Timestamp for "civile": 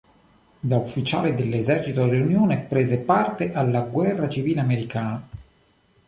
4.29-4.61